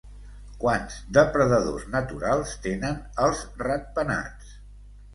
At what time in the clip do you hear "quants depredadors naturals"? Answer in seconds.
0.63-2.57